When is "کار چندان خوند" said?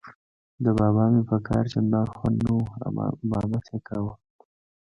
1.47-2.37